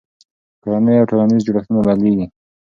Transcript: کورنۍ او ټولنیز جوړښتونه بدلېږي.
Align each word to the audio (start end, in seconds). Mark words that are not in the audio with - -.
کورنۍ 0.63 0.95
او 0.99 1.07
ټولنیز 1.09 1.41
جوړښتونه 1.47 1.79
بدلېږي. 1.87 2.25